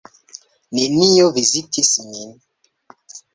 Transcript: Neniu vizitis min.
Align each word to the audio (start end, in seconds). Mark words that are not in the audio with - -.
Neniu 0.77 1.29
vizitis 1.35 1.93
min. 2.09 2.33